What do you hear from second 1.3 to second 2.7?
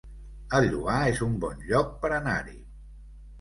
bon lloc per anar-hi